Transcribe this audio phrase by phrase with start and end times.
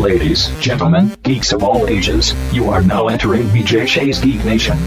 [0.00, 4.78] Ladies, gentlemen, geeks of all ages, you are now entering BJ Shea's Geek Nation.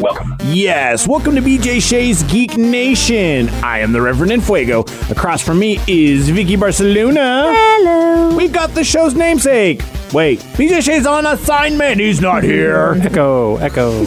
[0.00, 0.36] Welcome.
[0.44, 3.48] Yes, welcome to BJ Shea's Geek Nation.
[3.64, 4.86] I am the Reverend Infuego.
[5.10, 7.52] Across from me is Vicky Barcelona.
[7.52, 8.36] Hello.
[8.36, 9.82] We've got the show's namesake.
[10.12, 11.98] Wait, BJ Shea's on assignment.
[11.98, 12.98] He's not here.
[13.00, 14.04] Echo, echo.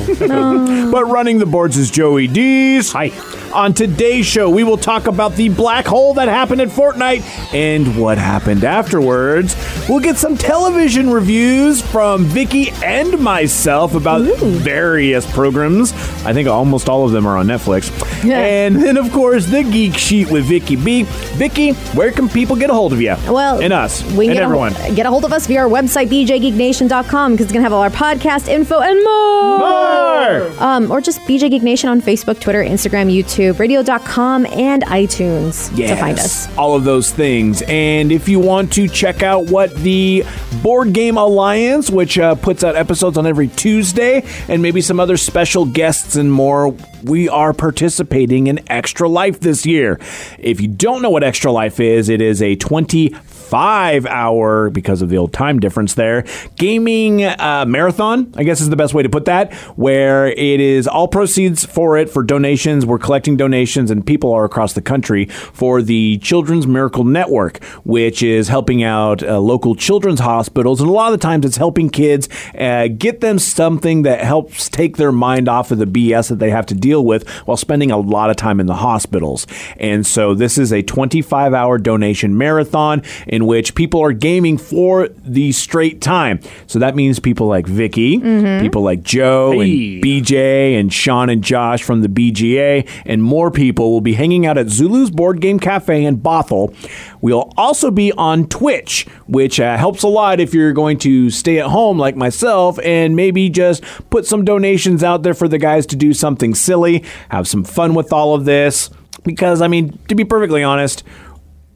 [0.92, 2.92] but running the boards is Joey Dees.
[2.92, 3.12] Hi.
[3.54, 7.22] On today's show, we will talk about the black hole that happened at Fortnite
[7.54, 9.56] and what happened afterwards.
[9.88, 15.94] We'll get some television reviews from Vicky and myself about various programs.
[16.26, 17.90] I think almost all of them are on Netflix.
[18.26, 18.40] Yeah.
[18.42, 21.04] And then, of course, the Geek Sheet with Vicky B.
[21.04, 23.16] Vicky, where can people get a hold of you?
[23.26, 24.76] Well, and us, we and get everyone.
[24.82, 27.72] A, get a hold of us via our website, bjgeeknation.com, because it's going to have
[27.72, 29.60] all our podcast info and more.
[29.60, 30.52] More!
[30.60, 35.96] Um, or just BJ Geek Nation on Facebook, Twitter, Instagram, YouTube, radio.com, and iTunes to
[35.96, 36.54] find us.
[36.58, 37.62] All of those things.
[37.68, 40.26] And if you want to check out what the
[40.62, 45.18] Board Game Alliance, which uh, puts out episodes on every Tuesday, and maybe some other
[45.18, 50.00] special guests and more, we are participating in Extra Life this year.
[50.40, 55.10] If you don't know what Extra Life is, it is a 25 hour, because of
[55.10, 59.10] the old time difference there, gaming uh, marathon, I guess is the best way to
[59.10, 62.86] put that, where it is all proceeds for it for donations.
[62.86, 68.24] We're collecting donations, and people are across the country for the Children's Miracle Network, which
[68.24, 70.82] is helping out uh, local children's hospitals.
[70.82, 74.70] And a lot of the times it's helping kids uh, get them something that helps
[74.70, 77.92] take their mind off of the BS that they have to deal with while spending
[77.92, 79.48] a lot of time in the hospitals.
[79.78, 83.02] And so this is a 25 hour donation marathon
[83.36, 86.40] in which people are gaming for the straight time.
[86.68, 88.20] So that means people like Vicky,
[88.62, 89.96] people like Joe Hey.
[89.96, 94.46] and BJ and Sean and Josh from the BGA, and more people will be hanging
[94.46, 96.74] out at Zulu's Board Game Cafe in Bothell.
[97.22, 101.60] We'll also be on Twitch, which uh, helps a lot if you're going to stay
[101.60, 105.86] at home like myself and maybe just put some donations out there for the guys
[105.88, 108.90] to do something silly, have some fun with all of this.
[109.24, 111.04] Because, I mean, to be perfectly honest,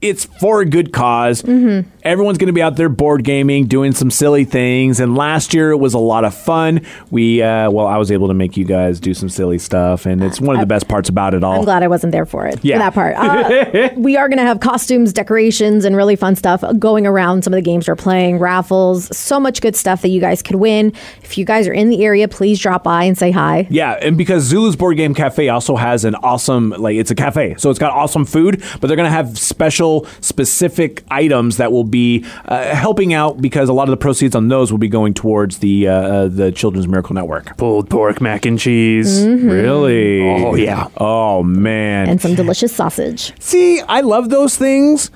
[0.01, 1.89] it's for a good because mm-hmm.
[2.03, 4.99] Everyone's going to be out there board gaming, doing some silly things.
[4.99, 6.85] And last year it was a lot of fun.
[7.11, 10.23] We, uh, well, I was able to make you guys do some silly stuff, and
[10.23, 11.57] it's one of the best parts about it all.
[11.57, 12.59] I'm glad I wasn't there for it.
[12.63, 12.75] Yeah.
[12.75, 13.09] For that part.
[13.29, 17.53] Uh, we are going to have costumes, decorations, and really fun stuff going around some
[17.53, 20.93] of the games we're playing, raffles, so much good stuff that you guys could win.
[21.23, 23.67] If you guys are in the area, please drop by and say hi.
[23.69, 27.55] Yeah, and because Zulu's Board Game Cafe also has an awesome, like, it's a cafe,
[27.57, 31.83] so it's got awesome food, but they're going to have special, specific items that will
[31.89, 35.13] be uh, helping out because a lot of the proceeds on those will be going
[35.13, 37.57] towards the uh, uh, the Children's Miracle Network.
[37.57, 39.25] Pulled pork mac and cheese.
[39.25, 40.21] Really?
[40.21, 40.87] Oh, yeah.
[40.97, 42.09] Oh man.
[42.09, 43.33] And some delicious sausage.
[43.39, 45.11] See, I love those things.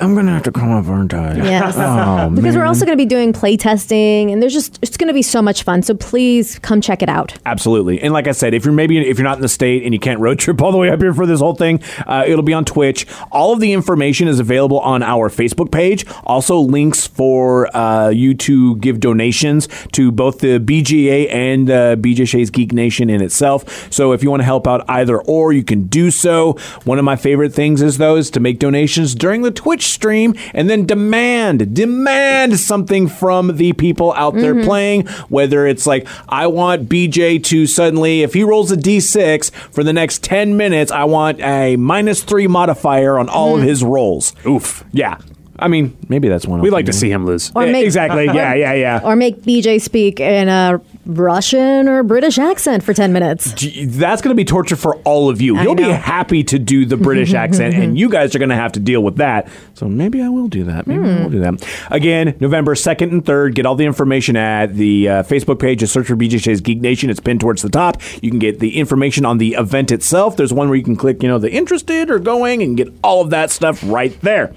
[0.00, 1.36] I'm gonna have to come up, aren't I?
[1.36, 1.76] Yes.
[1.90, 5.08] Oh, because we're also going to be doing play testing, and there's just, it's going
[5.08, 5.82] to be so much fun.
[5.82, 7.36] So please come check it out.
[7.46, 8.00] Absolutely.
[8.00, 10.00] And like I said, if you're maybe if you're not in the state and you
[10.00, 12.52] can't road trip all the way up here for this whole thing, uh, it'll be
[12.52, 13.06] on Twitch.
[13.32, 16.04] All of the information is available on our Facebook page.
[16.24, 22.28] Also, links for uh, you to give donations to both the BGA and uh, BJ
[22.28, 23.92] Shea's Geek Nation in itself.
[23.92, 26.52] So if you want to help out either or, you can do so.
[26.84, 30.34] One of my favorite things is though is to make donations during the Twitch stream
[30.54, 34.64] and then demand demand something from the people out there mm-hmm.
[34.64, 35.06] playing.
[35.28, 39.92] Whether it's like I want BJ to suddenly, if he rolls a D6 for the
[39.92, 43.68] next ten minutes, I want a minus three modifier on all of mm-hmm.
[43.68, 44.34] his rolls.
[44.46, 44.84] Oof.
[44.92, 45.18] Yeah.
[45.60, 46.60] I mean, maybe that's one.
[46.60, 47.52] We like to see him lose.
[47.54, 48.24] Or Yeah, make- exactly.
[48.30, 49.00] Yeah, yeah, yeah.
[49.04, 50.80] Or make BJ speak in a
[51.18, 53.52] Russian or British accent for 10 minutes.
[53.52, 55.56] Gee, That's going to be torture for all of you.
[55.56, 58.54] I He'll be happy to do the British accent, and you guys are going to
[58.54, 59.48] have to deal with that.
[59.74, 60.86] So maybe I will do that.
[60.86, 61.66] Maybe I will do that.
[61.90, 63.54] Again, November 2nd and 3rd.
[63.54, 65.80] Get all the information at the uh, Facebook page.
[65.80, 67.10] Just search for BJJ's Geek Nation.
[67.10, 68.00] It's pinned towards the top.
[68.22, 70.36] You can get the information on the event itself.
[70.36, 73.22] There's one where you can click, you know, the interested or going and get all
[73.22, 74.52] of that stuff right there.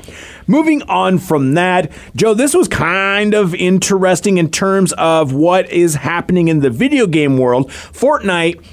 [0.47, 5.95] Moving on from that, Joe, this was kind of interesting in terms of what is
[5.95, 7.69] happening in the video game world.
[7.69, 8.63] Fortnite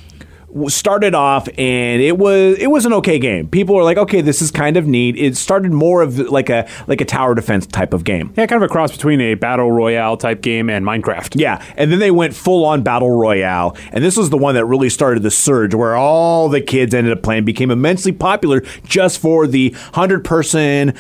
[0.67, 3.49] started off and it was it was an okay game.
[3.49, 5.17] People were like, okay, this is kind of neat.
[5.17, 8.33] It started more of like a like a tower defense type of game.
[8.37, 11.41] Yeah, kind of a cross between a battle royale type game and Minecraft.
[11.41, 14.65] Yeah, and then they went full on battle royale, and this was the one that
[14.65, 19.21] really started the surge, where all the kids ended up playing, became immensely popular just
[19.21, 20.95] for the hundred person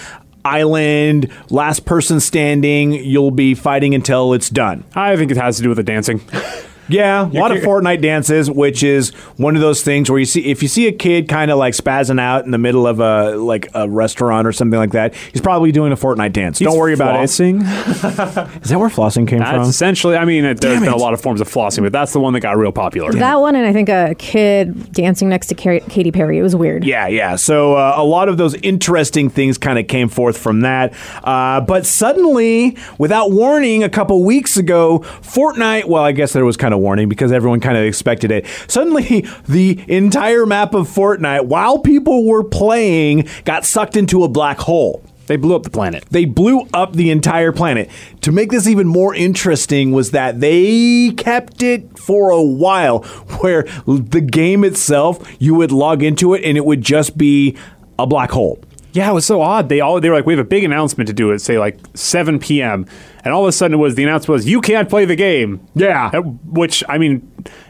[0.44, 2.92] island, last person standing.
[2.92, 4.84] You'll be fighting until it's done.
[4.94, 6.20] I think it has to do with the dancing.
[6.90, 10.44] Yeah, a lot of Fortnite dances, which is one of those things where you see
[10.46, 13.37] if you see a kid kind of like spazzing out in the middle of a
[13.37, 16.58] like a restaurant or something like that, he's probably doing a Fortnite dance.
[16.58, 17.60] Don't worry about flossing.
[17.62, 18.62] it.
[18.62, 19.62] Is that where flossing came That's from?
[19.69, 20.16] essentially.
[20.16, 21.00] I mean, it, there's Damn been a it.
[21.00, 23.12] lot of forms of flossing, but that's the one that got real popular.
[23.12, 26.38] That one, and I think a kid dancing next to Car- Katy Perry.
[26.38, 26.84] It was weird.
[26.84, 27.37] Yeah, yeah.
[27.37, 30.92] So uh, a lot of those interesting things kind of came forth from that.
[31.22, 36.56] Uh, but suddenly, without warning, a couple weeks ago, Fortnite, well, I guess there was
[36.56, 38.46] kind of warning because everyone kind of expected it.
[38.68, 44.58] Suddenly, the entire map of Fortnite, while people were playing, got sucked into a black
[44.58, 45.02] hole.
[45.30, 46.04] They blew up the planet.
[46.10, 47.88] They blew up the entire planet.
[48.22, 52.98] To make this even more interesting was that they kept it for a while
[53.38, 57.56] where the game itself, you would log into it and it would just be
[57.96, 58.58] a black hole.
[58.92, 59.68] Yeah, it was so odd.
[59.68, 61.78] They all they were like, we have a big announcement to do at say like
[61.94, 62.86] 7 p.m.
[63.25, 65.61] And all of a sudden, it was the announcement was you can't play the game.
[65.75, 66.11] Yeah.
[66.19, 67.26] Which I mean,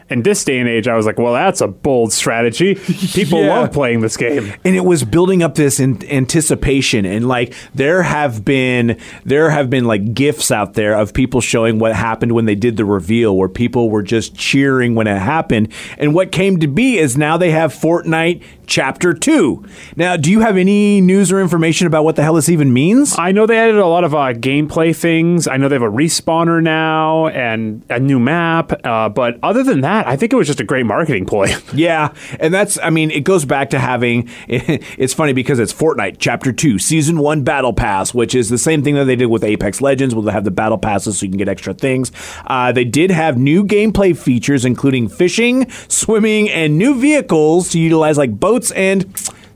[0.09, 2.75] in this day and age, I was like, well, that's a bold strategy.
[2.75, 3.59] People Yeah.
[3.59, 4.53] love playing this game.
[4.65, 9.69] and it was building up this in- anticipation and like there have been there have
[9.69, 13.35] been like gifs out there of people showing what happened when they did the reveal
[13.37, 17.37] where people were just cheering when it happened and what came to be is now
[17.37, 19.65] they have Fortnite chapter 2
[19.97, 23.17] now do you have any news or information about what the hell this even means
[23.17, 25.47] I know they added a lot of uh, gameplay things.
[25.47, 28.73] I know they have a respawner now and a new map.
[28.85, 31.47] Uh, but other than that, I think it was just a great marketing ploy.
[31.73, 36.17] Yeah, and that's I mean it goes back to having it's funny because it's Fortnite
[36.19, 39.43] Chapter 2 Season 1 Battle Pass, which is the same thing that they did with
[39.43, 42.11] Apex Legends, where they have the battle passes so you can get extra things.
[42.45, 48.17] Uh, they did have new gameplay features including fishing, swimming, and new vehicles to utilize
[48.17, 49.03] like boats and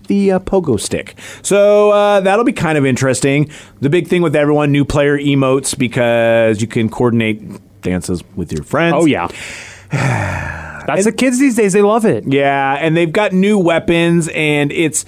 [0.08, 1.16] the uh, pogo stick.
[1.42, 3.52] So uh, that'll be kind of interesting.
[3.82, 8.64] The big thing with everyone, new player emotes because you can coordinate dances with your
[8.64, 8.96] friends.
[8.98, 9.28] oh yeah.
[10.88, 11.74] That's the kids these days.
[11.74, 12.26] They love it.
[12.28, 15.04] Yeah, and they've got new weapons, and it's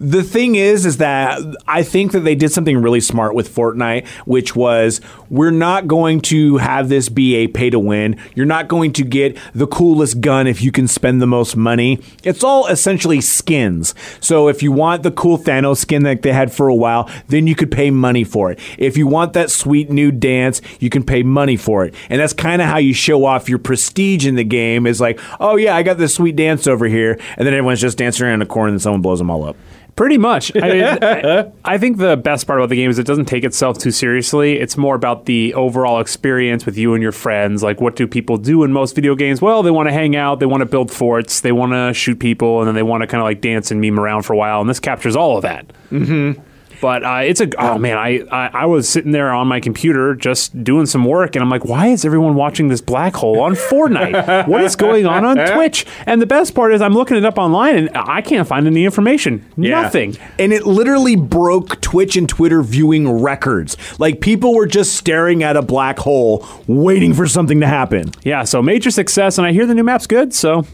[0.00, 1.38] the thing is, is that
[1.68, 6.22] I think that they did something really smart with Fortnite, which was we're not going
[6.22, 8.16] to have this be a pay to win.
[8.34, 12.00] You're not going to get the coolest gun if you can spend the most money.
[12.24, 13.94] It's all essentially skins.
[14.20, 17.46] So if you want the cool Thanos skin that they had for a while, then
[17.46, 18.58] you could pay money for it.
[18.78, 21.94] If you want that sweet new dance, you can pay money for it.
[22.08, 25.20] And that's kind of how you show off your prestige in the game is like,
[25.40, 27.18] oh yeah, I got this sweet dance over here.
[27.36, 29.56] And then everyone's just dancing around the corner and someone blows them all up.
[30.00, 30.50] Pretty much.
[30.56, 33.44] I, mean, I, I think the best part about the game is it doesn't take
[33.44, 34.58] itself too seriously.
[34.58, 37.62] It's more about the overall experience with you and your friends.
[37.62, 39.42] Like, what do people do in most video games?
[39.42, 42.18] Well, they want to hang out, they want to build forts, they want to shoot
[42.18, 44.38] people, and then they want to kind of like dance and meme around for a
[44.38, 44.62] while.
[44.62, 45.70] And this captures all of that.
[45.90, 46.40] Mm-hmm.
[46.80, 50.14] But uh, it's a oh man, I, I I was sitting there on my computer
[50.14, 53.54] just doing some work, and I'm like, why is everyone watching this black hole on
[53.54, 54.46] Fortnite?
[54.48, 55.86] what is going on on Twitch?
[56.06, 58.84] And the best part is, I'm looking it up online, and I can't find any
[58.84, 59.44] information.
[59.56, 60.16] Nothing.
[60.38, 63.76] And it literally broke Twitch and Twitter viewing records.
[63.98, 68.12] Like people were just staring at a black hole waiting for something to happen.
[68.22, 70.32] Yeah, so major success, and I hear the new map's good.
[70.32, 70.64] So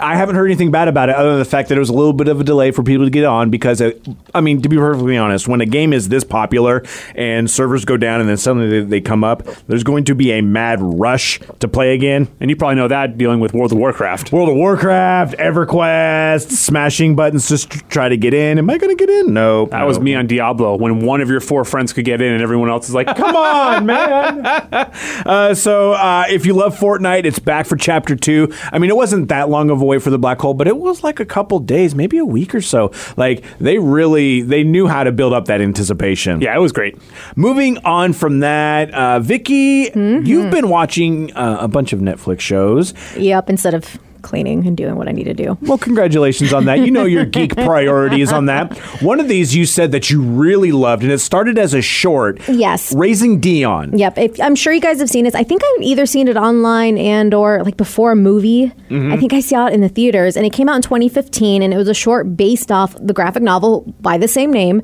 [0.00, 1.94] I haven't heard anything bad about it other than the fact that it was a
[1.94, 4.68] little bit of a delay for people to get on because, it, I mean, to
[4.68, 6.82] be perfectly honest, when a game is this popular
[7.14, 10.32] and servers go down and then suddenly they, they come up, there's going to be
[10.32, 12.28] a mad rush to play again.
[12.40, 14.32] and you probably know that dealing with World of Warcraft.
[14.32, 18.58] World of Warcraft, EverQuest, smashing buttons to try to get in.
[18.58, 19.34] Am I going to get in?
[19.34, 19.66] No.
[19.66, 22.42] That was me on Diablo when one of your four friends could get in and
[22.42, 24.44] everyone else is like, come on, man.
[25.24, 28.52] Uh, so uh, if you love Fortnite, it's back for Chapter 2.
[28.72, 30.76] I mean, it wasn't that long of a wait for the black hole, but it
[30.76, 32.92] was like a couple days, maybe a week or so.
[33.16, 36.40] Like, they really, they knew how to build up that anticipation.
[36.40, 36.96] Yeah, it was great.
[37.36, 42.94] Moving on from that, uh, Vicky, you've been watching uh, a bunch of Netflix shows.
[43.16, 45.56] Yep, instead of cleaning and doing what I need to do.
[45.62, 46.80] Well, congratulations on that.
[46.80, 48.76] You know your geek priorities on that.
[49.00, 52.40] One of these you said that you really loved, and it started as a short.
[52.48, 52.92] Yes.
[52.94, 53.96] Raising Dion.
[53.96, 55.34] Yep, if, I'm sure you guys have seen this.
[55.34, 58.72] I think I've either seen it online and or like before a movie.
[58.88, 59.12] Mm-hmm.
[59.12, 61.72] I think I saw it in the theaters, and it came out in 2015, and
[61.72, 64.82] it was a short based off the graphic novel by the same name,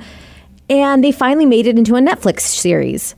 [0.69, 3.15] and they finally made it into a Netflix series.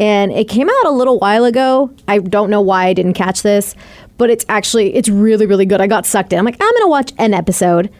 [0.00, 1.90] And it came out a little while ago.
[2.08, 3.74] I don't know why I didn't catch this,
[4.16, 5.80] but it's actually it's really really good.
[5.80, 6.38] I got sucked in.
[6.38, 7.90] I'm like I'm gonna watch an episode.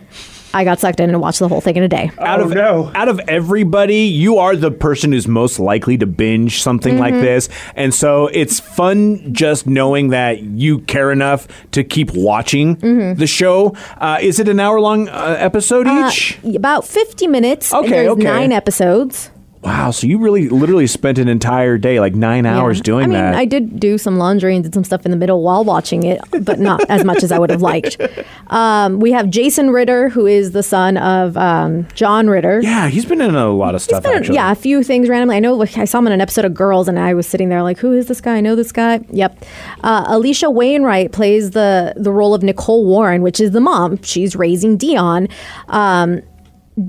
[0.53, 2.11] I got sucked in and watched the whole thing in a day.
[2.19, 2.91] out of no.
[2.97, 7.49] out of everybody, you are the person who's most likely to binge something like this,
[7.77, 12.75] and so it's fun just knowing that you care enough to keep watching
[13.15, 13.77] the show.
[13.99, 16.39] Uh, is it an hour long uh, episode Uh, each?
[16.43, 17.73] about 50 minutes.
[17.73, 18.23] Okay, there's okay.
[18.25, 19.31] nine episodes.
[19.63, 22.83] Wow, so you really literally spent an entire day, like nine hours Yeah.
[22.85, 23.35] doing I mean, that.
[23.35, 26.19] I did do some laundry and did some stuff in the middle while watching it,
[26.43, 27.97] but not as much as I would have liked.
[28.51, 32.61] Um, we have Jason Ritter, who is the son of um, John Ritter.
[32.61, 34.03] yeah, he's been in a lot of stuff.
[34.03, 34.35] Been- actually.
[34.35, 35.37] yeah, a few things randomly.
[35.37, 37.49] I know like, I saw him in an episode of Girls, and I was sitting
[37.49, 38.39] there like, "Who is this guy?
[38.39, 39.45] I know this guy." Yep.
[39.85, 44.03] Uh, Alisha Wainwright plays the the role of Nicole Warren, which is the mom.
[44.03, 45.29] She's raising Dion.
[45.69, 46.23] Um,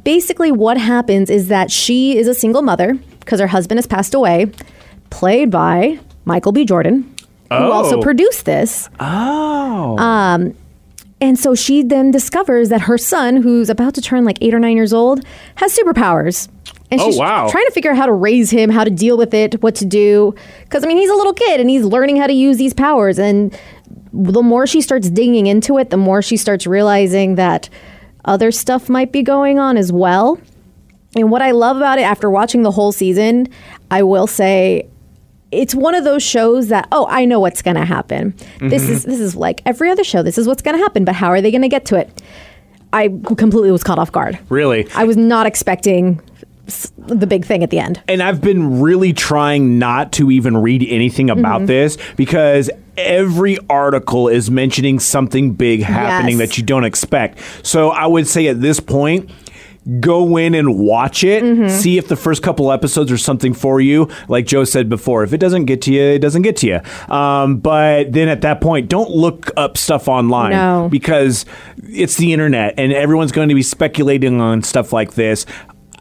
[0.03, 4.13] basically, what happens is that she is a single mother because her husband has passed
[4.13, 4.51] away,
[5.09, 6.65] played by Michael B.
[6.65, 7.13] Jordan,
[7.49, 8.01] who also Oh.
[8.01, 8.89] produced this.
[8.99, 9.97] Oh.
[9.97, 10.53] Um,
[11.23, 14.59] And so she then discovers that her son, who's about to turn like eight or
[14.59, 15.23] nine years old,
[15.55, 16.47] has superpowers.
[16.89, 17.47] And Oh, she's wow.
[17.47, 19.85] trying to figure out how to raise him, how to deal with it, what to
[19.85, 20.33] do.
[20.63, 23.19] Because, I mean, he's a little kid and he's learning how to use these powers.
[23.19, 23.55] And
[24.11, 27.69] the more she starts digging into it, the more she starts realizing that
[28.25, 30.39] other stuff might be going on as well.
[31.15, 33.47] And what I love about it after watching the whole season,
[33.89, 34.87] I will say
[35.51, 38.33] it's one of those shows that oh I know what's going to happen.
[38.59, 39.11] This is mm-hmm.
[39.11, 40.23] this is like every other show.
[40.23, 42.21] This is what's going to happen, but how are they going to get to it?
[42.93, 44.37] I completely was caught off guard.
[44.49, 44.87] really?
[44.95, 46.21] I was not expecting
[46.97, 48.01] the big thing at the end.
[48.07, 51.65] and I've been really trying not to even read anything about Mm-hmm.
[51.67, 56.49] this because every article is mentioning something big happening Yes.
[56.49, 57.39] that you don't expect.
[57.63, 59.29] So I would say at this point,
[59.99, 61.43] go in and watch it.
[61.43, 61.67] Mm-hmm.
[61.69, 64.07] See if the first couple episodes are something for you.
[64.27, 67.13] Like Joe said before, if it doesn't get to you, it doesn't get to you.
[67.13, 70.87] Um, but then at that point, don't look up stuff online No.
[70.91, 71.45] because
[71.89, 75.47] it's the internet and everyone's going to be speculating on stuff like this.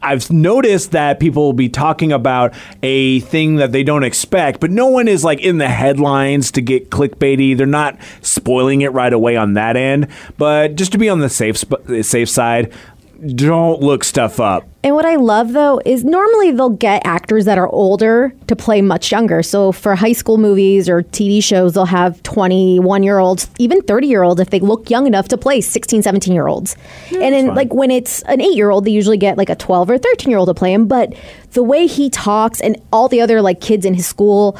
[0.03, 4.71] I've noticed that people will be talking about a thing that they don't expect, but
[4.71, 7.55] no one is like in the headlines to get clickbaity.
[7.55, 10.07] They're not spoiling it right away on that end.
[10.37, 11.63] But just to be on the safe
[12.01, 12.73] safe side,
[13.21, 14.67] don't look stuff up.
[14.83, 18.81] And what I love though is normally they'll get actors that are older to play
[18.81, 19.43] much younger.
[19.43, 24.07] So for high school movies or TV shows, they'll have 21 year olds, even 30
[24.07, 26.75] year olds if they look young enough to play 16, 17 year olds.
[27.11, 29.91] and then, like, when it's an eight year old, they usually get like a 12
[29.91, 30.87] or 13 year old to play him.
[30.87, 31.13] But
[31.51, 34.57] the way he talks and all the other like kids in his school,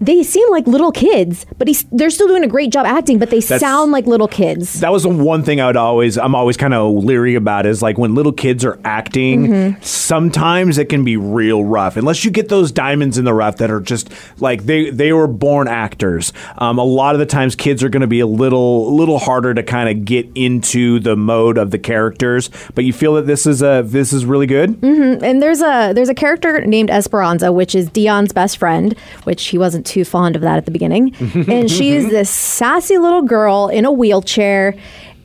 [0.00, 3.30] they seem like little kids, but he's, they're still doing a great job acting, but
[3.30, 4.80] they That's- sound like little kids.
[4.80, 7.82] That was the one thing I would always I'm always kind of leery about is
[7.82, 9.82] like when little kids are acting, Mm-hmm.
[9.82, 11.96] sometimes it can be real rough.
[11.96, 15.26] Unless you get those diamonds in the rough that are just like they they were
[15.26, 16.32] born actors.
[16.58, 19.52] Um, a lot of the times kids are going to be a little little harder
[19.54, 22.50] to kind of get into the mode of the characters.
[22.74, 24.78] But you feel that this is a this is really good.
[24.82, 29.58] and there's a there's a character named Esperanza, which is Dion's best friend, which he
[29.58, 31.14] wasn't too fond of that at the beginning.
[31.48, 34.74] and she is this sassy little girl in a wheelchair.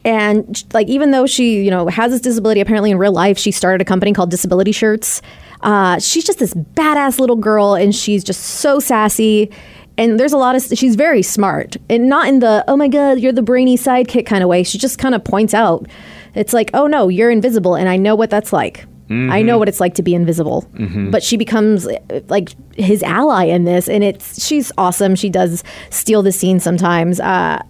[0.06, 3.52] And like, even though she, you know, has this disability, apparently in real life, she
[3.52, 5.22] started a company called Disability Shirts.
[5.62, 9.50] Uh, she's just this badass little girl, and she's just so sassy.
[9.98, 13.20] And there's a lot of she's very smart, and not in the oh my god,
[13.20, 14.64] you're the brainy sidekick kind of way.
[14.64, 15.88] She just kind of points out,
[16.36, 18.86] it's like, oh no, you're invisible, and I know what that's like.
[19.10, 20.68] I know what it's like to be invisible.
[21.12, 21.88] But she becomes
[22.30, 25.16] like his ally in this, and it's she's awesome.
[25.16, 27.20] She does steal the scene sometimes.
[27.20, 27.62] Uh,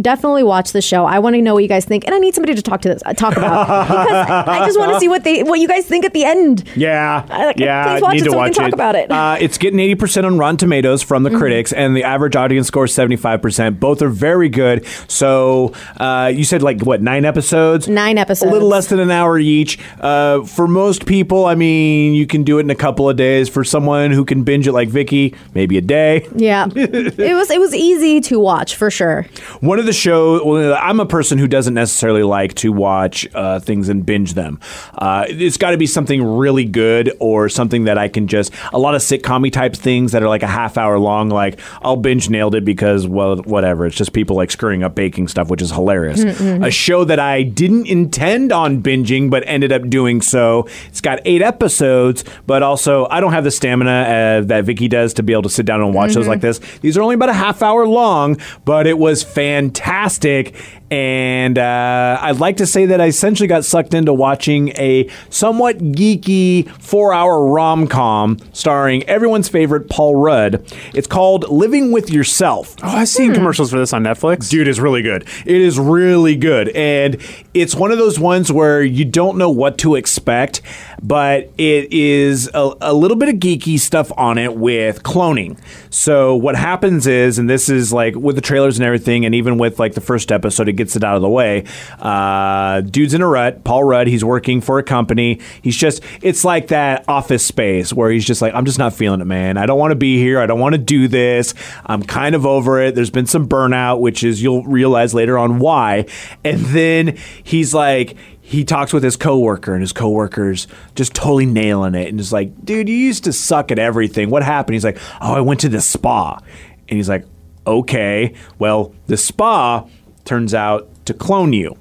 [0.00, 1.04] definitely watch the show.
[1.04, 2.88] I want to know what you guys think, and I need somebody to talk to
[2.88, 5.86] this uh, talk about because I just want to see what they what you guys
[5.86, 6.64] think at the end.
[6.76, 7.92] Yeah, Uh, yeah.
[7.94, 9.10] please watch need it to so we watch can talk about it.
[9.10, 11.32] Uh, it's getting eighty percent on Rotten Tomatoes from Mm-hmm.
[11.34, 13.80] the critics, and the average audience score is seventy five percent.
[13.80, 14.86] Both are very good.
[15.08, 17.88] So uh, you said like what nine episodes?
[17.88, 18.48] Nine episodes.
[18.50, 19.78] A little less than an hour each.
[20.00, 23.48] Uh, for most people, I mean, you can do it in a couple of days.
[23.48, 26.26] For someone who can binge it like Vicky, maybe a day.
[26.36, 29.26] Yeah, it was it was easy to watch for sure.
[29.60, 33.58] One of the show, well, I'm a person who doesn't necessarily like to watch uh,
[33.58, 34.60] things and binge them.
[34.94, 38.78] Uh, it's got to be something really good or something that I can just, a
[38.78, 42.28] lot of sitcom type things that are like a half hour long, like I'll binge
[42.28, 43.86] nailed it because, well, whatever.
[43.86, 46.22] It's just people like screwing up baking stuff, which is hilarious.
[46.62, 50.68] A show that I didn't intend on binging, but ended up doing so.
[50.88, 55.14] It's got eight episodes, but also I don't have the stamina uh, that Vicky does
[55.14, 56.58] to be able to sit down and watch those like this.
[56.80, 60.54] These are only about a half hour long, but it was fantastic fantastic.
[60.90, 65.78] And uh, I'd like to say that I essentially got sucked into watching a somewhat
[65.78, 70.64] geeky four hour rom com starring everyone's favorite Paul Rudd.
[70.94, 72.74] It's called Living with Yourself.
[72.82, 74.48] Oh, I've seen commercials for this on Netflix.
[74.48, 75.28] Dude, it's really good.
[75.44, 76.70] It is really good.
[76.70, 77.18] And
[77.52, 80.62] it's one of those ones where you don't know what to expect,
[81.02, 85.58] but it is a, a little bit of geeky stuff on it with cloning.
[85.90, 89.58] So what happens is, and this is like with the trailers and everything, and even
[89.58, 91.64] with like the first episode, gets it out of the way.
[91.98, 93.64] Uh, dude's in a rut.
[93.64, 95.40] Paul Rudd, he's working for a company.
[95.60, 99.20] He's just, it's like that office space where he's just like, I'm just not feeling
[99.20, 99.58] it, man.
[99.58, 100.40] I don't want to be here.
[100.40, 101.52] I don't want to do this.
[101.84, 102.94] I'm kind of over it.
[102.94, 106.06] There's been some burnout, which is, you'll realize later on why.
[106.44, 111.94] And then he's like, he talks with his coworker and his coworker's just totally nailing
[111.94, 114.30] it and is like, dude, you used to suck at everything.
[114.30, 114.72] What happened?
[114.72, 116.40] He's like, oh, I went to the spa.
[116.88, 117.26] And he's like,
[117.66, 119.86] okay, well, the spa
[120.28, 121.76] turns out to clone you.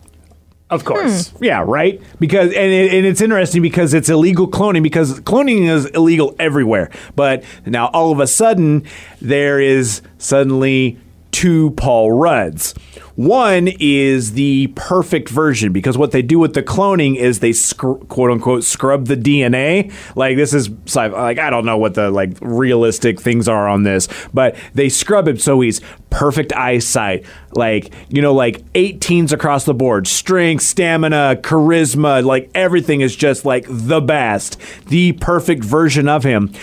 [0.69, 1.29] Of course.
[1.29, 1.43] Hmm.
[1.43, 2.01] Yeah, right.
[2.19, 6.89] Because and, it, and it's interesting because it's illegal cloning because cloning is illegal everywhere.
[7.15, 8.83] But now all of a sudden
[9.21, 10.97] there is suddenly
[11.31, 12.73] two Paul Rudds.
[13.17, 18.29] One is the perfect version because what they do with the cloning is they quote
[18.29, 19.91] unquote scrub the DNA.
[20.15, 24.07] Like this is like I don't know what the like realistic things are on this,
[24.35, 25.81] but they scrub him so he's
[26.11, 33.01] perfect eyesight, like you know, like 18s across the board, strength, stamina, charisma, like everything
[33.01, 34.59] is just like the best,
[34.89, 36.53] the perfect version of him.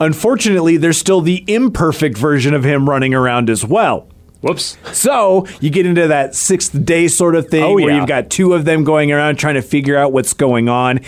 [0.00, 4.08] Unfortunately, there's still the imperfect version of him running around as well.
[4.40, 4.78] Whoops.
[4.92, 7.98] So you get into that sixth day sort of thing Oh, where yeah.
[7.98, 11.00] you've got two of them going around trying to figure out what's going on.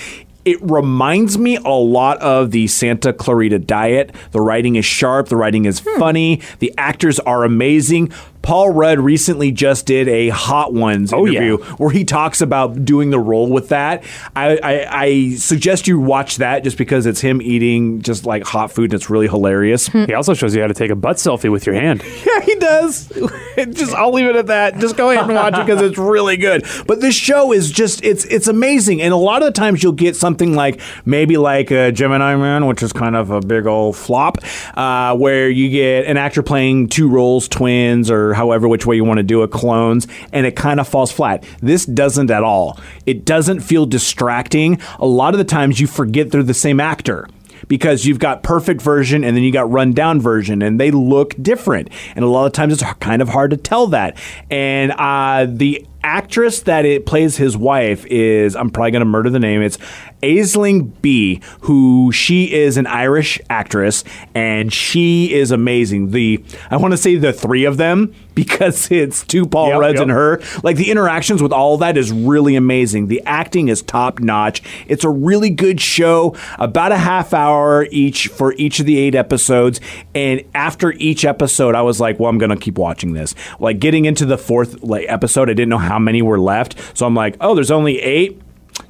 [0.44, 4.12] It reminds me a lot of the Santa Clarita Diet.
[4.32, 5.98] The writing is sharp, the writing is Hmm.
[6.00, 8.10] funny, the actors are amazing.
[8.42, 11.40] Paul Rudd recently just did a Hot Ones Oh, yeah.
[11.42, 14.04] interview where he talks about doing the role with that.
[14.36, 18.72] I, I, I suggest you watch that just because it's him eating just like hot
[18.72, 19.86] food and it's really hilarious.
[19.86, 22.02] He also shows you how to take a butt selfie with your hand.
[22.24, 23.08] Yeah, he does.
[23.56, 24.78] just I'll leave it at that.
[24.78, 26.64] Just go ahead and watch it because it's really good.
[26.86, 29.02] But this show is just it's it's amazing.
[29.02, 32.66] And a lot of the times you'll get something like maybe like a Gemini Man,
[32.66, 34.38] which is kind of a big old flop,
[34.74, 39.04] uh, where you get an actor playing two roles, twins, or however which way you
[39.04, 41.44] want to do it, clones, and it kind of falls flat.
[41.60, 42.78] This doesn't at all.
[43.06, 44.80] It doesn't feel distracting.
[44.98, 47.28] A lot of the times you forget they're the same actor
[47.68, 51.88] because you've got perfect version and then you got rundown version and they look different
[52.16, 54.16] and a lot of times it's kind of hard to tell that
[54.50, 59.30] and uh, the actress that it plays his wife is i'm probably going to murder
[59.30, 59.78] the name it's
[60.22, 64.04] Aisling Bea, who she is an Irish actress,
[64.34, 66.12] and she is amazing.
[66.12, 69.94] The I want to say the three of them because it's two Paul Yep, Rudds
[69.94, 70.02] yep.
[70.02, 70.40] and her.
[70.62, 73.08] Like the interactions with all that is really amazing.
[73.08, 74.62] The acting is top notch.
[74.86, 76.34] It's a really good show.
[76.58, 79.80] About a half hour each for each of the eight episodes.
[80.14, 83.34] And after each episode, I was like, well, I'm gonna keep watching this.
[83.58, 86.96] Like getting into the fourth like episode, I didn't know how many were left.
[86.96, 88.40] So I'm like, oh, there's only eight.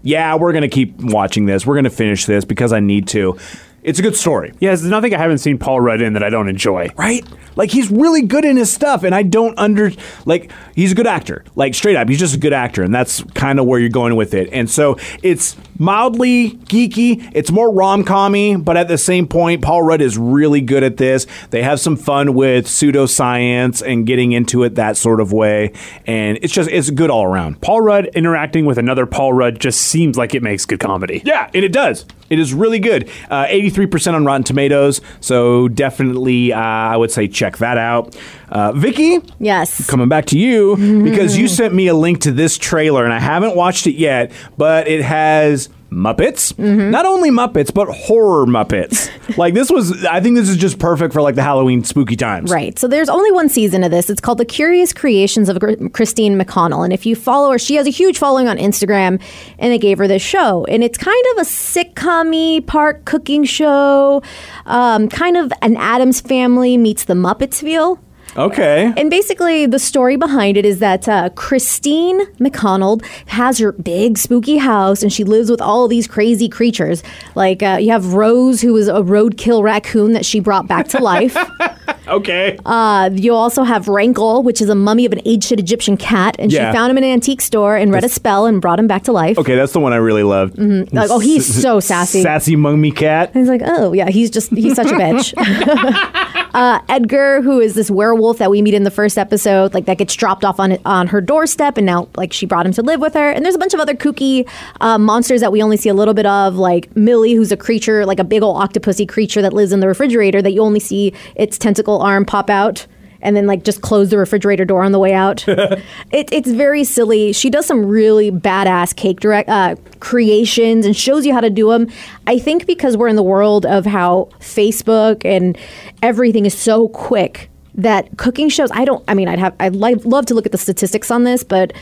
[0.02, 1.66] Yeah, we're gonna keep watching this.
[1.66, 3.38] We're gonna finish this because I need to.
[3.82, 4.52] It's a good story.
[4.60, 6.88] Yeah, there's nothing I haven't seen Paul Rudd in that I don't enjoy.
[6.96, 7.26] right?
[7.56, 9.90] Like he's really good in his stuff, and I don't under
[10.24, 11.44] like he's a good actor.
[11.54, 14.16] Like straight up, he's just a good actor, and that's kind of where you're going
[14.16, 14.48] with it.
[14.52, 17.30] And so it's mildly geeky.
[17.34, 20.96] It's more rom commy, but at the same point, Paul Rudd is really good at
[20.96, 21.26] this.
[21.50, 25.72] They have some fun with pseudoscience and getting into it that sort of way,
[26.06, 27.60] and it's just it's good all around.
[27.60, 31.22] Paul Rudd interacting with another Paul Rudd just seems like it makes good comedy.
[31.24, 32.06] Yeah, and it does.
[32.32, 33.10] It is really good.
[33.30, 38.16] Uh, 83% on Rotten Tomatoes, so definitely uh, I would say check that out.
[38.48, 39.86] Uh, Vicky, Yes.
[39.86, 43.18] coming back to you because you sent me a link to this trailer and I
[43.18, 46.58] haven't watched it yet, but it has Muppets.
[46.58, 49.10] Not only Muppets, but horror Muppets.
[49.36, 52.50] like this was I think this is just perfect for like the Halloween spooky times.
[52.50, 52.78] Right.
[52.78, 54.10] So there's only one season of this.
[54.10, 55.58] It's called The Curious Creations of
[55.92, 56.84] Christine McConnell.
[56.84, 59.20] And if you follow her, she has a huge following on Instagram,
[59.58, 60.64] and they gave her this show.
[60.66, 64.22] And it's kind of a sitcom park cooking show,
[64.66, 68.00] um, kind of an Addams family meets the Muppets feel.
[68.36, 68.92] Okay.
[68.96, 74.56] And basically, the story behind it is that uh, Christine McConnell has her big spooky
[74.56, 77.02] house, and she lives with all these crazy creatures.
[77.34, 81.02] Like uh, you have Rose, who is a roadkill raccoon that she brought back to
[81.02, 81.36] life.
[82.12, 82.58] Okay.
[82.66, 86.52] Uh, you also have Rankle, which is a mummy of an ancient Egyptian cat, and
[86.52, 86.70] Yeah.
[86.70, 89.02] she found him in an antique store and read a spell and brought him back
[89.04, 89.38] to life.
[89.38, 90.58] okay, that's the one I really loved.
[90.92, 92.22] Like, oh, he's so sassy.
[92.22, 93.30] Sassy mummy cat.
[93.34, 95.32] He's like, oh yeah, he's just he's such a bitch.
[96.54, 99.98] uh, Edgar, who is this werewolf that we meet in the first episode, like that
[99.98, 103.00] gets dropped off on on her doorstep, and now like she brought him to live
[103.00, 103.30] with her.
[103.30, 104.46] And there's a bunch of other kooky
[104.80, 108.04] uh, monsters that we only see a little bit of, like Millie, who's a creature,
[108.04, 111.12] like a big old octopusy creature that lives in the refrigerator that you only see
[111.36, 112.86] its tentacle arm pop out.
[113.24, 115.46] And then, like, just close the refrigerator door on the way out.
[115.48, 117.32] it, it's very silly.
[117.32, 121.70] She does some really badass cake direct uh, creations and shows you how to do
[121.70, 121.86] them.
[122.26, 125.56] I think because we're in the world of how Facebook and
[126.02, 128.70] everything is so quick that cooking shows.
[128.72, 129.04] I don't.
[129.06, 129.54] I mean, I'd have.
[129.60, 131.72] I'd li- love to look at the statistics on this, but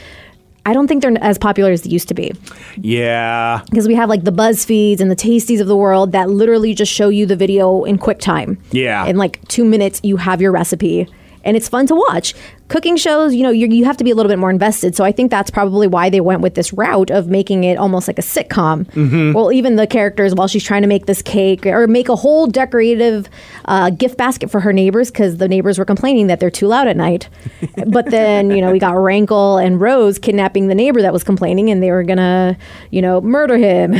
[0.66, 2.32] I don't think they're as popular as they used to be
[2.78, 3.62] Yeah.
[3.70, 6.92] because we have like the BuzzFeeds and the Tasties of the world that literally just
[6.92, 8.58] show you the video in quick time.
[8.70, 9.06] Yeah.
[9.06, 11.08] In like two minutes, you have your recipe.
[11.44, 12.34] And it's fun to watch.
[12.70, 14.94] Cooking shows, you know, you you have to be a little bit more invested.
[14.94, 18.06] So I think that's probably why they went with this route of making it almost
[18.06, 18.84] like a sitcom.
[18.92, 19.32] Mm-hmm.
[19.32, 22.46] Well, even the characters, while she's trying to make this cake or make a whole
[22.46, 23.28] decorative
[23.64, 26.86] uh, gift basket for her neighbors, because the neighbors were complaining that they're too loud
[26.86, 27.28] at night.
[27.88, 31.70] but then, you know, we got Rankle and Rose kidnapping the neighbor that was complaining,
[31.70, 32.56] and they were gonna,
[32.90, 33.96] you know, murder him.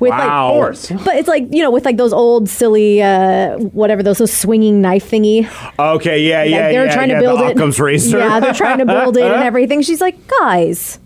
[0.00, 0.18] With Wow.
[0.18, 0.52] like, Of
[0.88, 1.04] course.
[1.04, 4.80] but it's like you know, with like those old silly, uh, whatever those, those swinging
[4.80, 5.48] knife thingy.
[5.78, 7.56] Okay, yeah, Like, yeah, they're yeah, trying yeah, to build the it.
[7.56, 8.18] Occam's razor.
[8.18, 9.82] Yeah, they're trying to build it and everything.
[9.82, 10.98] She's like, guys,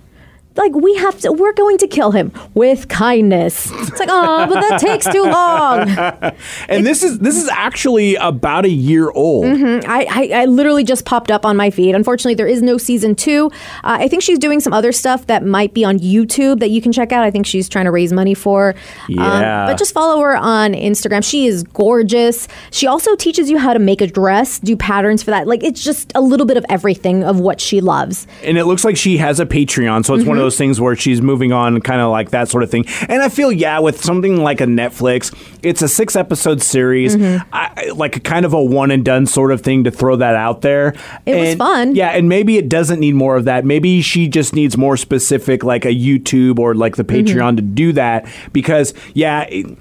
[0.60, 1.32] like we have to.
[1.32, 3.70] We're going to kill him with kindness.
[3.72, 5.88] It's like, oh, but that takes too long.
[6.68, 9.46] and this is this is actually about a year old.
[9.46, 11.94] I, I, I literally just popped up on my feed.
[11.94, 13.50] Unfortunately, there is no season two.
[13.82, 16.80] Uh, I think she's doing some other stuff that might be on YouTube that you
[16.82, 17.24] can check out.
[17.24, 18.74] I think she's trying to raise money for.
[19.08, 19.66] Um, Yeah.
[19.66, 21.24] but just follow her on Instagram.
[21.24, 22.46] She is gorgeous.
[22.70, 25.46] She also teaches you how to make a dress, do patterns for that.
[25.46, 28.26] Like it's just a little bit of everything of what she loves.
[28.44, 30.46] And it looks like she has a Patreon, so it's one of Mm-hmm.
[30.50, 32.84] Those things where she's moving on, kind of like that sort of thing.
[33.08, 35.32] And I feel, yeah, with something like a Netflix,
[35.62, 37.48] it's a six episode series, Mm-hmm.
[37.52, 40.62] I, like kind of a one and done sort of thing to throw that out
[40.62, 40.94] there.
[41.26, 41.94] It was fun.
[41.94, 43.64] Yeah, and maybe it doesn't need more of that.
[43.64, 47.26] Maybe she just needs more specific, like a YouTube or like the Mm-hmm.
[47.38, 48.26] Patreon to do that.
[48.52, 49.42] Because, yeah.
[49.42, 49.78] it-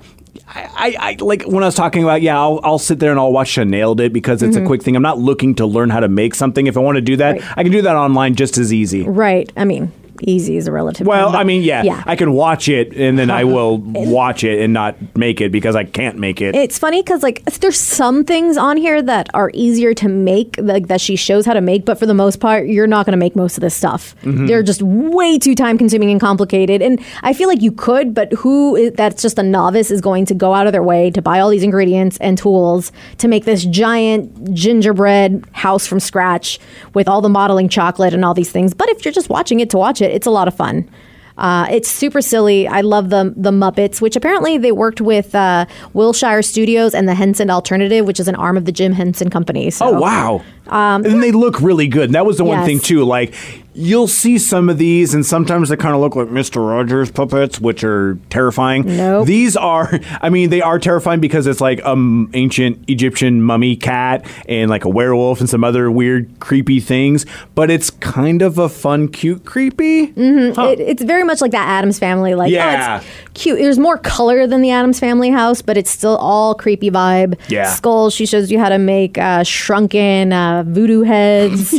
[0.52, 3.32] I, I, like when I was talking about yeah I'll, I'll sit there and I'll
[3.32, 6.00] watch a nailed it because it's a quick thing I'm not looking to learn how
[6.00, 7.48] to make something if I want to do that Mm-hmm.
[7.48, 7.58] Right.
[7.58, 9.52] I can do that online just as easy Right.
[9.56, 11.08] I mean, easy is a relative.
[11.08, 12.04] well term, but- I mean yeah, Yeah.
[12.06, 15.76] I can watch it and then I will watch it and not make it because
[15.76, 19.52] I can't make it It's funny because like there's some things on here that are
[19.54, 22.68] easier to make, like that she shows how to make, but for the most part,
[22.68, 24.16] you're not going to make most of this stuff.
[24.24, 24.46] Mm-hmm.
[24.48, 26.82] They're just way too time consuming and complicated.
[26.82, 30.26] And I feel like you could, but who is, that's just a novice is going
[30.28, 33.46] to go out of their way to buy all these ingredients and tools to make
[33.46, 36.60] this giant gingerbread house from scratch
[36.94, 38.74] with all the modeling chocolate and all these things.
[38.74, 40.90] But if you're just watching it to watch it, it's a lot of fun.
[41.38, 42.68] Uh, it's super silly.
[42.68, 47.14] I love the the Muppets, which apparently they worked with uh, Wilshire Studios and the
[47.16, 49.70] Henson Alternative, which is an arm of the Jim Henson Company.
[49.70, 50.42] So, Oh wow!
[50.68, 52.06] and they look really good.
[52.06, 52.66] And that was the one Yes.
[52.68, 53.06] thing too.
[53.06, 53.34] Like
[53.80, 57.60] you'll see some of these, and sometimes they kind of look like Mister Rogers puppets,
[57.60, 58.84] which are terrifying.
[58.86, 59.26] Nope.
[59.26, 60.00] These are.
[60.22, 64.86] I mean, they are terrifying because it's like um ancient Egyptian mummy cat and like
[64.86, 67.26] a werewolf and some other weird, creepy things.
[67.56, 70.14] But it's kind of a fun, cute, creepy.
[70.16, 72.36] It, it's very much like that Addams Family.
[72.36, 73.00] Like, Yeah.
[73.02, 73.60] oh, it's cute.
[73.60, 77.40] There's more color than the Addams Family house, but it's still all creepy vibe.
[77.48, 77.72] Yeah.
[77.74, 78.14] Skulls.
[78.14, 81.72] She shows you how to make uh, shrunken uh, voodoo heads.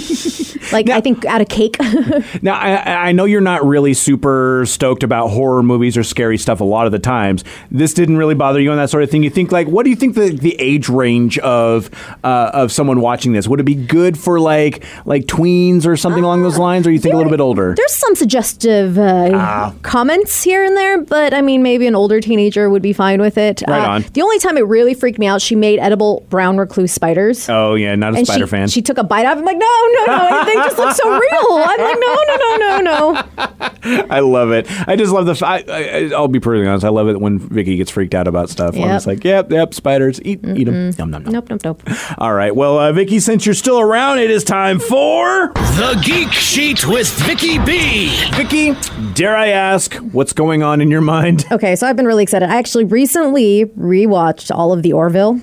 [0.72, 1.76] like I think out of cake.
[2.42, 6.60] Now, I, I know you're not really super stoked about horror movies or scary stuff
[6.60, 7.44] a lot of the times.
[7.70, 9.22] This didn't really bother you on that sort of thing.
[9.22, 11.90] You think like, what do you think the, the age range of
[12.24, 13.46] uh, of someone watching this?
[13.48, 16.98] Would it be good for like like tweens or something along those lines, or you
[16.98, 17.74] think a little bit older?
[17.76, 19.74] There's some suggestive uh, Ah.
[19.82, 23.36] comments here and there, but I mean, maybe an older teenager would be fine with
[23.38, 23.62] it.
[23.68, 24.04] Right Uh, on.
[24.12, 27.48] The only time it really freaked me out, she made edible brown recluse spiders.
[27.48, 28.68] Oh yeah, not a and spider she, fan.
[28.68, 29.40] she took a bite out of it.
[29.40, 30.44] I'm like, no, no, no.
[30.44, 31.20] They just look so real.
[31.50, 34.06] I'm like, no, no, no, no, no.
[34.10, 34.66] I love it.
[34.88, 35.32] I just love the.
[35.32, 36.84] f- I, I, I'll be perfectly honest.
[36.84, 38.74] I love it when Vicky gets freaked out about stuff.
[38.74, 40.20] I'm just like, yep, yep, spiders.
[40.22, 40.90] Eat, eat them.
[40.98, 41.32] Nom, nom, nom.
[41.32, 41.82] Nope, nope, nope.
[42.18, 42.54] All right.
[42.54, 45.52] Well, uh, Vicky, since you're still around, it is time for.
[45.54, 48.14] The Geek Sheet with Vicky B.
[48.34, 48.74] Vicky,
[49.14, 51.46] dare I ask, what's going on in your mind?
[51.50, 52.48] Okay, so I've been really excited.
[52.50, 55.40] I actually recently rewatched all of the Orville,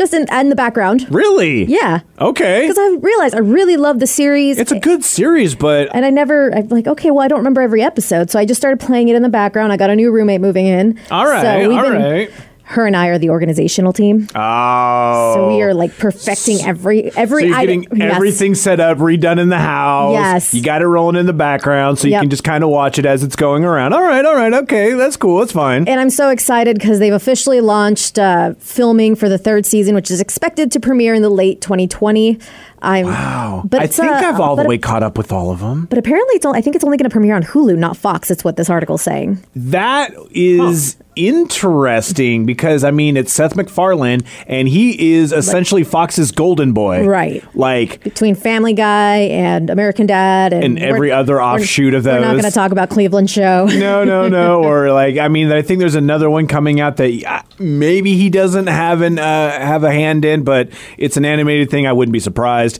[0.00, 1.06] just in, in the background.
[1.14, 1.64] Really?
[1.64, 2.00] Yeah.
[2.18, 2.62] Okay.
[2.62, 4.58] Because I realized I really love the series.
[4.58, 7.60] It's a good series, but and I never, I'm like, okay, well, I don't remember
[7.60, 8.30] every episode.
[8.30, 9.72] So I just started playing it in the background.
[9.72, 10.98] I got a new roommate moving in.
[11.10, 12.30] all right, So we've all been, right.
[12.70, 14.28] Her and I are the organizational team.
[14.32, 15.34] Oh.
[15.34, 17.80] So we are like perfecting every, every So you're item.
[17.82, 18.14] getting Yes.
[18.14, 20.12] everything set up, redone in the house.
[20.12, 20.54] Yes.
[20.54, 22.20] You got it rolling in the background, so you Yep.
[22.22, 23.92] can just kind of watch it as it's going around.
[23.92, 25.88] All right, all right, okay, that's cool, that's fine.
[25.88, 30.10] And I'm so excited because they've officially launched uh, filming for the third season, which
[30.12, 32.38] is expected to premiere in the late 2020.
[32.82, 33.62] I'm, wow.
[33.68, 35.84] But I think uh, I've all the way caught up with all of them.
[35.90, 38.30] But apparently, it's only, I think it's only going to premiere on Hulu, not Fox.
[38.30, 39.38] It's what this article's saying.
[39.54, 46.72] That is interesting because I mean it's Seth MacFarlane and he is essentially Fox's golden
[46.72, 47.44] boy, Right.
[47.54, 52.20] Like Between Family Guy and American Dad and, And every other offshoot of those.
[52.20, 53.66] We're not going to talk about Cleveland Show.
[53.72, 54.60] no, no, no.
[54.70, 58.28] Or like, I mean, I think there's another one coming out that uh, maybe he
[58.30, 60.68] doesn't have an uh, have a hand in, but
[60.98, 61.86] it's an animated thing.
[61.86, 62.78] I wouldn't be surprised.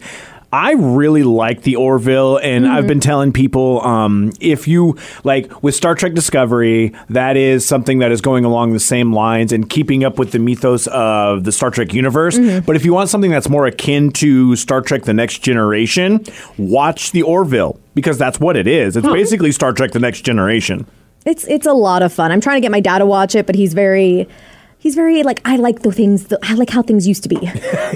[0.53, 5.77] I really like the Orville, and I've been telling people um, if you like with
[5.77, 10.03] Star Trek Discovery, that is something that is going along the same lines and keeping
[10.03, 12.37] up with the mythos of the Star Trek universe.
[12.67, 16.25] But if you want something that's more akin to Star Trek: The Next Generation,
[16.59, 18.97] watch the Orville because that's what it is.
[18.97, 20.85] It's basically Star Trek: The Next Generation.
[21.27, 22.33] It's it's a lot of fun.
[22.33, 24.27] I'm trying to get my dad to watch it, but he's very
[24.81, 27.37] he's very like I like the things that, I like how things used to be.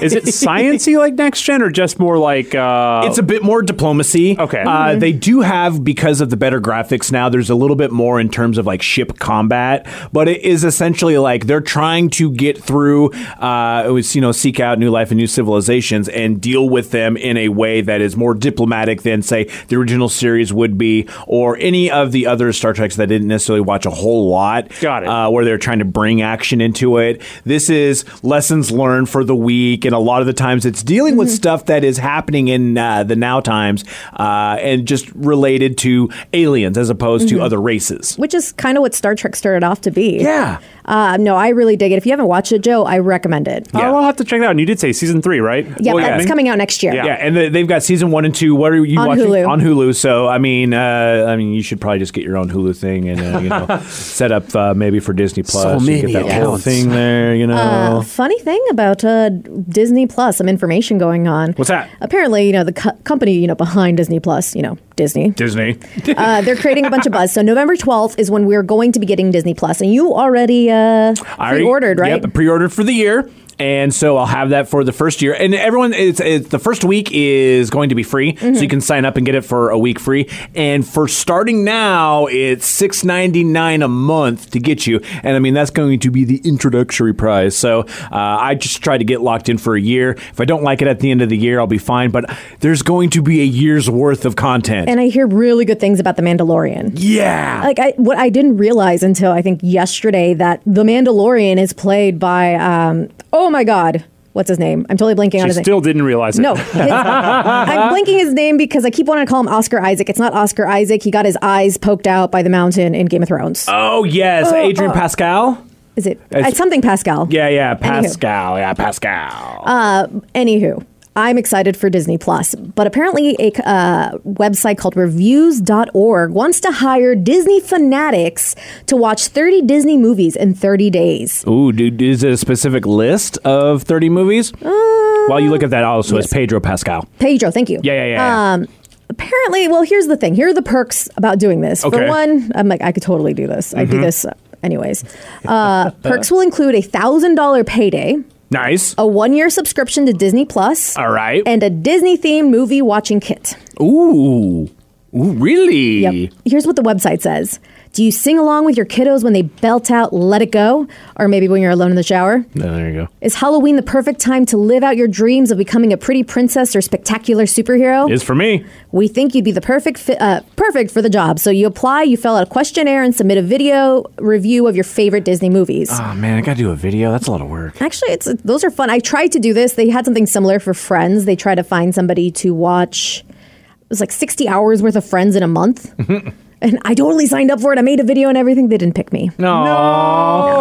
[0.01, 3.62] Is it sciency like next gen or just more like uh, It's a bit more
[3.62, 4.38] diplomacy.
[4.38, 4.62] Okay.
[4.62, 8.20] Uh, They do have, because of the better graphics now, there's a little bit more
[8.20, 12.62] in terms of like ship combat, but it is essentially like they're trying to get
[12.62, 16.68] through, uh, it was, you know, seek out new life and new civilizations and deal
[16.68, 20.77] with them in a way that is more diplomatic than, say, the original series would
[20.77, 24.29] be or any of the other Star Treks that I didn't necessarily watch a whole
[24.29, 24.68] lot.
[24.81, 25.09] Got it.
[25.09, 27.22] Uh, where they're trying to bring action into it.
[27.44, 31.16] This is lessons learned for the week, and a lot of the times it's dealing
[31.16, 33.84] with stuff that is happening in uh, the now times
[34.18, 38.16] uh, and just related to aliens as opposed to other races.
[38.18, 40.18] which is kind of what Star Trek started off to be.
[40.20, 40.60] Yeah.
[40.85, 41.97] Uh, no, I really dig it.
[41.97, 43.68] If you haven't watched it, Joe, I recommend it.
[43.75, 44.51] Oh, I'll have to check it out.
[44.51, 45.66] And you did say season three, right?
[45.81, 46.29] Yeah, Well, that's yeah.
[46.29, 46.94] coming out next year.
[46.94, 47.07] Yeah.
[47.07, 48.55] Yeah, and they- they've got season one and two.
[48.55, 49.49] What are you On watching Hulu.
[49.49, 49.94] on Hulu?
[49.94, 53.09] So I mean, uh, I mean, you should probably just get your own Hulu thing
[53.09, 55.81] and uh, you know set up uh, maybe for Disney Plus.
[55.83, 57.35] You many get that whole thing there.
[57.35, 61.53] You know, Uh, funny thing about uh, Disney Plus, some information going on.
[61.53, 61.88] What's that?
[62.01, 65.30] Apparently, you know, the co- company, you know, behind Disney Plus, you know, Disney.
[65.30, 65.78] Disney.
[66.16, 67.33] Uh, they're creating a bunch of buzz.
[67.33, 70.70] So November 12th is when we're going to be getting Disney Plus, and you already
[70.70, 72.22] uh, pre-ordered, right?
[72.22, 73.28] Yep, pre-ordered for the year.
[73.58, 75.34] And so I'll have that for the first year.
[75.34, 78.80] And everyone, it's, it's the first week is going to be free, so you can
[78.80, 80.28] sign up and get it for a week free.
[80.54, 85.00] And for starting now, it's six ninety nine a month to get you.
[85.22, 87.56] And I mean that's going to be the introductory price.
[87.56, 90.12] So uh, I just try to get locked in for a year.
[90.12, 92.10] If I don't like it at the end of the year, I'll be fine.
[92.10, 92.24] But
[92.60, 94.88] there's going to be a year's worth of content.
[94.88, 96.92] and I hear really good things about The Mandalorian.
[96.94, 101.72] yeah, Like I, what I didn't realize until I think yesterday that the Mandalorian is
[101.72, 104.87] played by um, oh my god, what's his name?
[104.90, 105.64] I'm totally blanking on She his name.
[105.64, 106.42] still didn't realize it.
[106.42, 110.09] No, his- I'm blanking his name because I keep wanting to call him Oscar Isaac.
[110.09, 111.02] It's not Oscar Isaac.
[111.02, 113.66] He got his eyes poked out by the mountain in Game of Thrones.
[113.68, 115.64] oh yes, Adrian Pascal.
[115.96, 116.20] Is it?
[116.33, 117.28] it's- It's something Pascal.
[117.30, 117.80] Yeah, yeah, Anywho.
[117.80, 118.59] Pascal.
[118.59, 119.62] Yeah, Pascal.
[119.64, 120.85] Uh, anywho,
[121.16, 127.14] I'm excited for Disney Plus, but apparently a uh, website called reviews.org wants to hire
[127.14, 131.44] Disney fanatics to watch 30 Disney movies in 30 days.
[131.46, 134.50] Ooh, dude, is it a specific list of 30 movies?
[134.61, 137.09] While you look at that, also, it's Pedro Pascal.
[137.18, 137.81] Pedro, thank you.
[137.83, 138.53] Yeah, yeah, yeah.
[138.55, 138.66] Um,
[139.09, 140.35] apparently, well, here's the thing.
[140.35, 141.85] Here are the perks about doing this.
[141.85, 141.96] Okay.
[141.96, 142.07] Mm-hmm.
[142.07, 143.72] For one, I'm like, I could totally do this.
[143.72, 145.05] I do this uh, anyways.
[145.46, 148.16] Uh, perks will include a thousand dollar payday,
[148.54, 148.94] nice.
[148.96, 151.42] a one year subscription to Disney Plus, All right.
[151.44, 153.54] and a Disney themed movie watching kit.
[153.80, 154.70] Ooh.
[155.16, 156.00] Ooh, really?
[156.00, 156.32] Yep.
[156.44, 157.60] Here's what the website says.
[157.94, 160.88] Do you sing along with your kiddos when they belt out Let It Go?
[161.16, 162.44] Or maybe when you're alone in the shower?
[162.57, 163.09] Oh, there you go.
[163.20, 166.74] Is Halloween the perfect time to live out your dreams of becoming a pretty princess
[166.74, 168.11] or spectacular superhero?
[168.11, 168.66] Is for me.
[168.90, 171.38] We think you'd be the perfect fi- uh, perfect for the job.
[171.38, 174.83] So you apply, you fill out a questionnaire, and submit a video review of your
[174.83, 175.88] favorite Disney movies.
[175.92, 177.12] Oh, man, I got to do a video.
[177.12, 177.80] That's a lot of work.
[177.80, 178.90] Actually, it's those are fun.
[178.90, 179.74] I tried to do this.
[179.74, 181.26] They had something similar for Friends.
[181.26, 183.24] They tried to find somebody to watch.
[183.28, 185.94] It was like sixty hours worth of Friends in a month.
[186.64, 187.79] And I totally signed up for it.
[187.79, 188.68] I made a video and everything.
[188.70, 189.31] They didn't pick me.
[189.37, 189.64] No.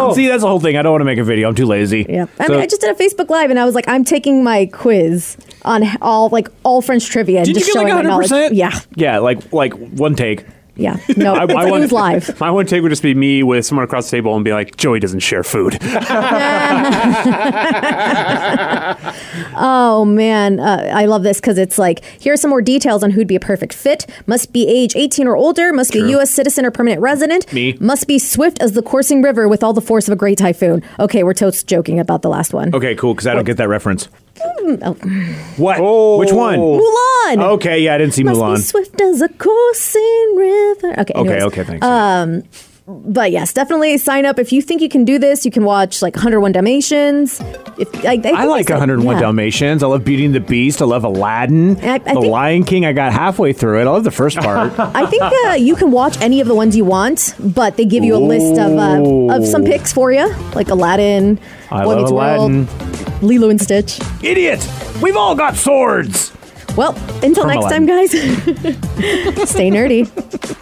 [0.08, 0.12] no.
[0.14, 0.76] See, that's the whole thing.
[0.76, 1.48] I don't want to make a video.
[1.48, 2.04] I'm too lazy.
[2.06, 2.28] Yep.
[2.38, 4.44] I So- mean, I just did a Facebook Live and I was like, I'm taking
[4.44, 7.42] my quiz on all like all French trivia.
[7.44, 8.30] Did you just get like showing 100%?
[8.30, 8.52] knowledge.
[8.52, 8.78] Yeah.
[8.96, 10.44] Yeah, like like one take.
[10.76, 10.96] Yeah.
[11.16, 12.40] No, I, I want- live.
[12.40, 14.76] My one take would just be me with someone across the table and be like,
[14.76, 15.78] Joey doesn't share food.
[19.56, 23.10] Oh man, uh, I love this because it's like here are some more details on
[23.10, 24.06] who'd be a perfect fit.
[24.26, 25.72] Must be age 18 or older.
[25.72, 26.30] Must be a U.S.
[26.30, 27.50] citizen or permanent resident.
[27.52, 27.76] Me.
[27.80, 30.82] Must be swift as the coursing river with all the force of a great typhoon.
[30.98, 32.74] Okay, we're totes joking about the last one.
[32.74, 34.08] Okay, cool, because I don't get that reference.
[34.42, 34.94] Oh.
[35.56, 35.76] What?
[35.80, 36.18] Oh.
[36.18, 36.58] Which one?
[36.58, 37.52] Mulan.
[37.54, 38.56] Okay, yeah, I didn't see Must Mulan.
[38.56, 41.00] be swift as a coursing river.
[41.00, 41.14] Okay.
[41.14, 41.42] Okay, anyways.
[41.44, 41.86] okay, thanks.
[41.86, 42.42] Um,
[42.86, 45.46] but yes, definitely sign up if you think you can do this.
[45.46, 47.40] You can watch like 101 Dalmatians.
[47.78, 49.20] If I, I, I like said- 101 yeah.
[49.22, 49.82] Dalmatians.
[49.82, 50.82] I love Beauty and the Beast.
[50.82, 51.78] I love Aladdin.
[51.82, 52.84] I- the think- Lion King.
[52.84, 53.84] I got halfway through it.
[53.86, 54.78] I love the first part.
[54.78, 58.04] I think uh, you can watch any of the ones you want, but they give
[58.04, 61.98] you a list of uh, of some picks for you, like Aladdin, I Boy love
[62.00, 62.66] Meets Aladdin.
[62.66, 64.00] World, Lilo and Stitch.
[64.22, 64.66] Idiot!
[65.02, 66.32] We've all got swords.
[66.76, 68.10] Well, until From next time, guys.
[69.50, 70.60] Stay nerdy.